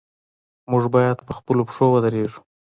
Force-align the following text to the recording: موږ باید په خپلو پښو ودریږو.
موږ 0.71 0.83
باید 0.95 1.17
په 1.27 1.31
خپلو 1.37 1.61
پښو 1.67 1.85
ودریږو. 1.91 2.39